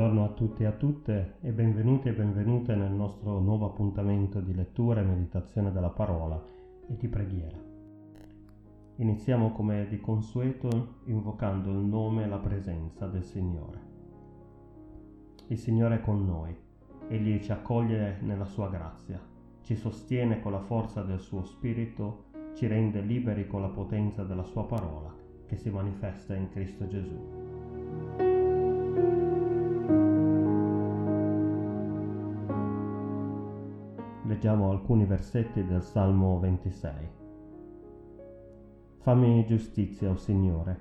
[0.00, 4.54] Buongiorno a tutti e a tutte e benvenuti e benvenute nel nostro nuovo appuntamento di
[4.54, 6.42] lettura e meditazione della parola
[6.88, 7.58] e di preghiera.
[8.96, 13.80] Iniziamo come di consueto invocando il nome e la presenza del Signore.
[15.48, 16.56] Il Signore è con noi,
[17.08, 19.20] Egli ci accoglie nella sua grazia,
[19.60, 22.24] ci sostiene con la forza del suo Spirito,
[22.54, 25.14] ci rende liberi con la potenza della sua parola
[25.44, 28.39] che si manifesta in Cristo Gesù.
[34.40, 36.92] Leggiamo alcuni versetti del Salmo 26.
[39.00, 40.78] Fammi giustizia, o oh Signore,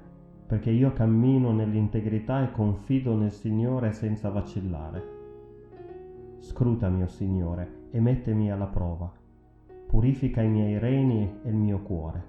[0.48, 5.04] perché io cammino nell'integrità e confido nel Signore senza vacillare.
[6.38, 9.12] Scrutami, o oh Signore, e mettemi alla prova.
[9.88, 12.24] Purifica i miei reni e il mio cuore,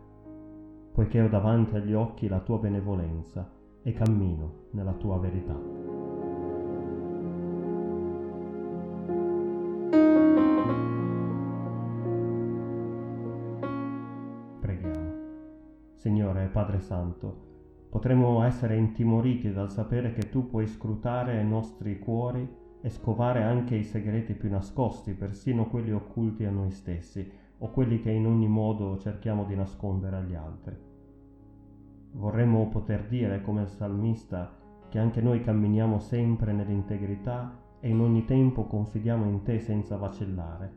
[0.93, 3.49] poiché ho davanti agli occhi la tua benevolenza
[3.85, 5.80] e cammino nella tua verità.
[16.01, 22.49] Signore Padre Santo, potremmo essere intimoriti dal sapere che tu puoi scrutare i nostri cuori
[22.81, 28.01] e scovare anche i segreti più nascosti, persino quelli occulti a noi stessi o quelli
[28.01, 30.75] che in ogni modo cerchiamo di nascondere agli altri.
[32.13, 34.57] Vorremmo poter dire, come il salmista,
[34.89, 40.73] che anche noi camminiamo sempre nell'integrità e in ogni tempo confidiamo in te senza vacillare.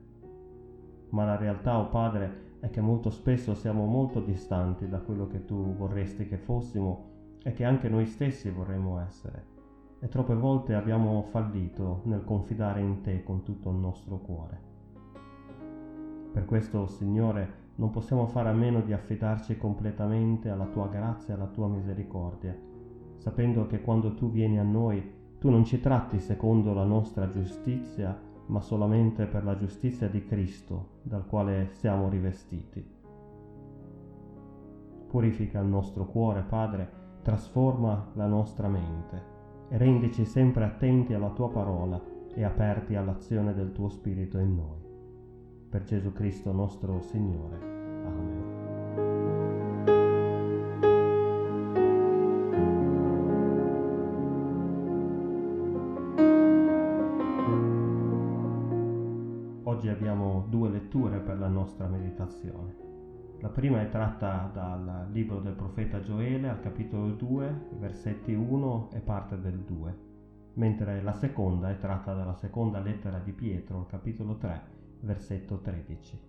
[1.12, 5.28] Ma la realtà, o oh Padre, è che molto spesso siamo molto distanti da quello
[5.28, 7.10] che tu vorresti che fossimo
[7.44, 9.48] e che anche noi stessi vorremmo essere.
[10.00, 14.62] E troppe volte abbiamo fallito nel confidare in te con tutto il nostro cuore.
[16.32, 21.38] Per questo, Signore, non possiamo fare a meno di affidarci completamente alla tua grazia e
[21.38, 22.58] alla tua misericordia,
[23.18, 28.18] sapendo che quando tu vieni a noi, tu non ci tratti secondo la nostra giustizia,
[28.54, 32.88] ma solamente per la giustizia di Cristo, dal quale siamo rivestiti.
[35.08, 39.32] Purifica il nostro cuore, Padre, trasforma la nostra mente
[39.70, 42.00] e rendici sempre attenti alla tua parola
[42.32, 44.82] e aperti all'azione del tuo Spirito in noi.
[45.72, 47.73] Per Gesù Cristo nostro Signore.
[59.74, 62.76] Oggi abbiamo due letture per la nostra meditazione.
[63.40, 69.00] La prima è tratta dal libro del profeta Gioele al capitolo 2, versetti 1 e
[69.00, 69.98] parte del 2,
[70.54, 74.62] mentre la seconda è tratta dalla seconda lettera di Pietro al capitolo 3,
[75.00, 76.22] versetto 13.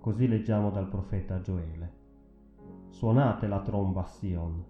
[0.00, 1.92] Così leggiamo dal profeta Gioele.
[2.88, 4.64] Suonate la tromba a Sion,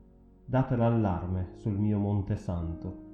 [0.45, 3.11] date l'allarme sul mio monte santo.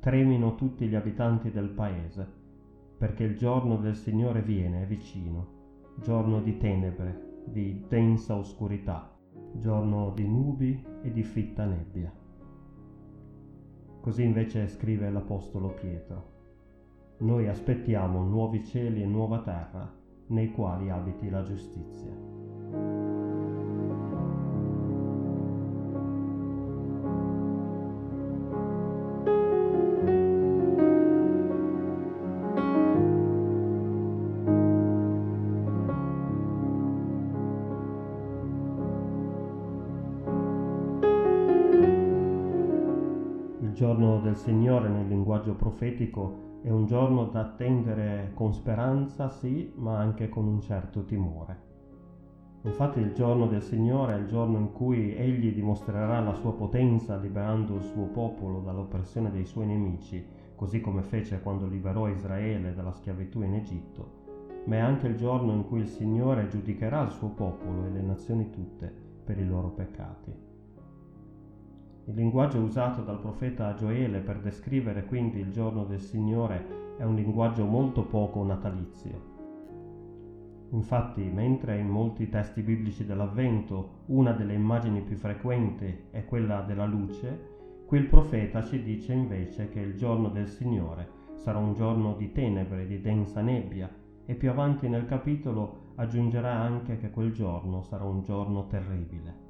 [0.00, 2.40] Tremino tutti gli abitanti del paese
[2.96, 5.46] perché il giorno del Signore viene, è vicino,
[6.00, 9.16] giorno di tenebre, di densa oscurità,
[9.52, 12.12] giorno di nubi e di fitta nebbia.
[14.00, 16.32] Così invece scrive l'Apostolo Pietro.
[17.18, 19.90] Noi aspettiamo nuovi cieli e nuova terra
[20.28, 23.13] nei quali abiti la giustizia.
[43.74, 49.98] Giorno del Signore nel linguaggio profetico è un giorno da attendere con speranza, sì, ma
[49.98, 51.72] anche con un certo timore.
[52.62, 57.16] Infatti il giorno del Signore è il giorno in cui Egli dimostrerà la sua potenza
[57.16, 60.24] liberando il suo popolo dall'oppressione dei suoi nemici,
[60.54, 64.22] così come fece quando liberò Israele dalla schiavitù in Egitto,
[64.66, 68.02] ma è anche il giorno in cui il Signore giudicherà il suo popolo e le
[68.02, 68.90] nazioni tutte
[69.24, 70.53] per i loro peccati.
[72.06, 77.14] Il linguaggio usato dal profeta Gioele per descrivere quindi il giorno del Signore è un
[77.14, 79.32] linguaggio molto poco natalizio.
[80.72, 86.84] Infatti, mentre in molti testi biblici dell'Avvento una delle immagini più frequenti è quella della
[86.84, 87.52] luce,
[87.86, 92.32] qui il profeta ci dice invece che il giorno del Signore sarà un giorno di
[92.32, 93.90] tenebre, di densa nebbia,
[94.26, 99.43] e più avanti nel capitolo aggiungerà anche che quel giorno sarà un giorno terribile.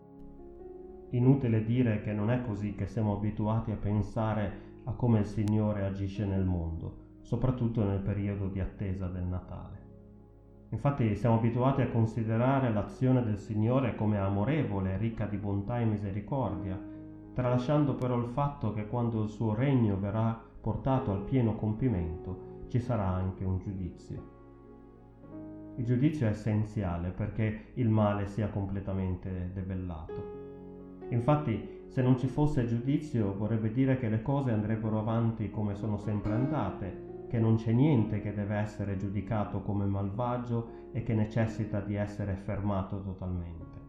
[1.14, 5.84] Inutile dire che non è così che siamo abituati a pensare a come il Signore
[5.84, 9.82] agisce nel mondo, soprattutto nel periodo di attesa del Natale.
[10.70, 16.76] Infatti siamo abituati a considerare l'azione del Signore come amorevole, ricca di bontà e misericordia,
[17.32, 22.80] tralasciando però il fatto che quando il suo regno verrà portato al pieno compimento ci
[22.80, 24.32] sarà anche un giudizio.
[25.76, 30.53] Il giudizio è essenziale perché il male sia completamente debellato.
[31.10, 35.96] Infatti, se non ci fosse giudizio, vorrebbe dire che le cose andrebbero avanti come sono
[35.96, 41.80] sempre andate, che non c'è niente che deve essere giudicato come malvagio e che necessita
[41.80, 43.82] di essere fermato totalmente.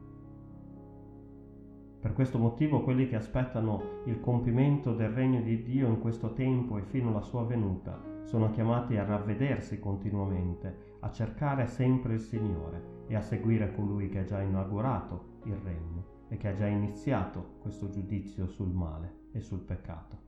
[1.99, 6.77] Per questo motivo quelli che aspettano il compimento del regno di Dio in questo tempo
[6.77, 12.94] e fino alla sua venuta sono chiamati a ravvedersi continuamente, a cercare sempre il Signore
[13.07, 17.57] e a seguire colui che ha già inaugurato il regno e che ha già iniziato
[17.61, 20.23] questo giudizio sul male e sul peccato.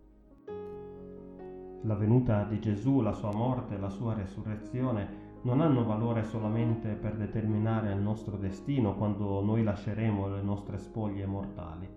[1.83, 6.93] La venuta di Gesù, la sua morte e la sua resurrezione non hanno valore solamente
[6.93, 11.87] per determinare il nostro destino quando noi lasceremo le nostre spoglie mortali,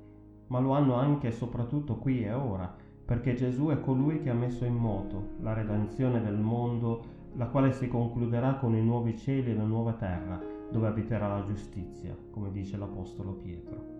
[0.49, 2.73] ma lo hanno anche e soprattutto qui e ora,
[3.05, 7.73] perché Gesù è colui che ha messo in moto la redenzione del mondo, la quale
[7.73, 10.41] si concluderà con i nuovi cieli e la nuova terra,
[10.71, 13.99] dove abiterà la giustizia, come dice l'Apostolo Pietro.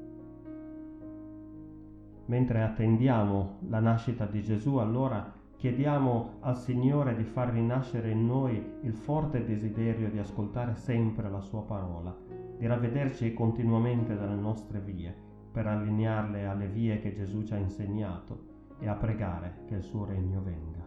[2.27, 8.65] Mentre attendiamo la nascita di Gesù, allora chiediamo al Signore di far rinascere in noi
[8.83, 12.17] il forte desiderio di ascoltare sempre la Sua parola,
[12.57, 15.15] di ravvederci continuamente dalle nostre vie,
[15.53, 20.05] per allinearle alle vie che Gesù ci ha insegnato e a pregare che il suo
[20.05, 20.87] regno venga.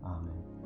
[0.00, 0.57] Amen.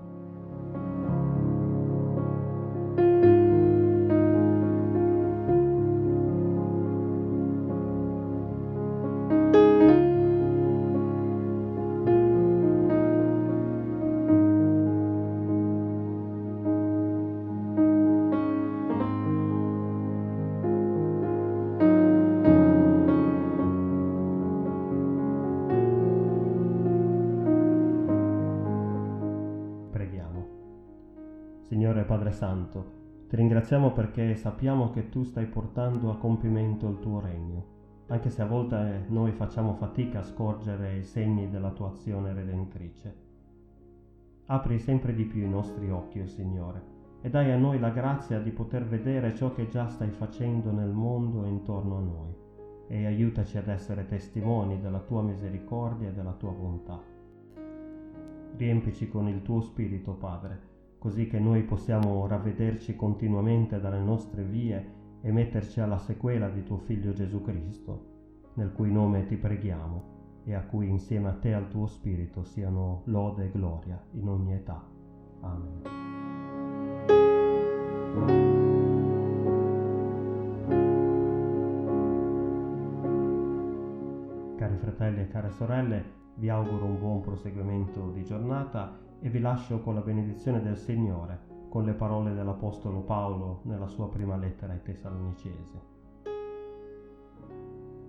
[31.72, 32.84] Signore Padre Santo,
[33.28, 37.64] ti ringraziamo perché sappiamo che tu stai portando a compimento il tuo regno,
[38.08, 43.16] anche se a volte noi facciamo fatica a scorgere i segni della tua azione redentrice.
[44.48, 46.82] Apri sempre di più i nostri occhi, o oh Signore,
[47.22, 50.92] e dai a noi la grazia di poter vedere ciò che già stai facendo nel
[50.92, 52.36] mondo e intorno a noi,
[52.86, 57.02] e aiutaci ad essere testimoni della tua misericordia e della tua bontà.
[58.58, 60.71] Riempici con il tuo Spirito, Padre,
[61.02, 66.76] così che noi possiamo ravvederci continuamente dalle nostre vie e metterci alla sequela di tuo
[66.78, 71.54] Figlio Gesù Cristo, nel cui nome ti preghiamo e a cui insieme a te e
[71.54, 74.80] al tuo Spirito siano lode e gloria in ogni età.
[75.40, 75.80] Amen.
[84.54, 86.04] Cari fratelli e care sorelle,
[86.36, 91.38] vi auguro un buon proseguimento di giornata e vi lascio con la benedizione del Signore,
[91.68, 95.80] con le parole dell'Apostolo Paolo nella sua prima lettera ai Tessalonicesi.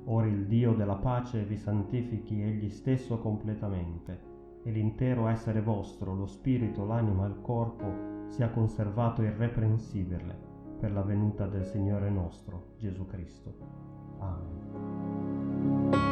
[0.06, 4.31] Ora il Dio della pace vi santifichi egli stesso completamente,
[4.63, 7.86] e l'intero essere vostro, lo spirito, l'anima e il corpo,
[8.27, 13.54] sia conservato irreprensibile per la venuta del Signore nostro, Gesù Cristo.
[14.19, 16.03] Amen.